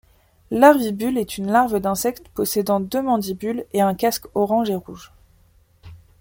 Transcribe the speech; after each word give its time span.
Larvibule 0.49 1.19
est 1.19 1.37
une 1.37 1.51
larve 1.51 1.77
d'insecte 1.79 2.27
possédant 2.29 2.79
deux 2.79 3.03
mandibules 3.03 3.67
et 3.71 3.81
un 3.81 3.93
casque 3.93 4.25
orange 4.33 4.71
et 4.71 4.75
rouge. 4.75 5.11